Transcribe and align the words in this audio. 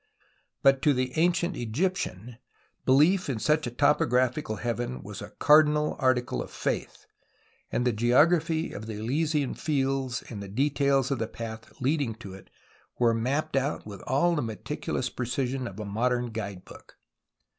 But 0.63 0.81
to 0.81 0.95
the 0.95 1.11
ancient 1.15 1.55
Egyptian 1.55 2.39
belief 2.85 3.29
in 3.29 3.37
such 3.37 3.67
a 3.67 3.69
topo 3.69 4.07
graphical 4.07 4.55
heaven 4.55 5.03
was 5.03 5.21
a 5.21 5.29
cardinal 5.37 5.95
article 5.99 6.41
of 6.41 6.49
faith, 6.49 7.05
and 7.71 7.85
the 7.85 7.91
geography 7.91 8.71
of 8.73 8.87
the 8.87 8.95
Elysian 8.95 9.53
fields 9.53 10.23
and 10.27 10.41
the 10.41 10.47
details 10.47 11.11
of 11.11 11.19
the 11.19 11.27
path 11.27 11.71
leading 11.81 12.15
to 12.15 12.33
it 12.33 12.49
were 12.97 13.13
mapped 13.13 13.55
out 13.55 13.85
with 13.85 14.01
all 14.07 14.33
the 14.35 14.41
meticulous 14.41 15.11
precision 15.11 15.67
of 15.67 15.79
a 15.79 15.85
modern 15.85 16.31
guide 16.31 16.65
book. 16.65 16.97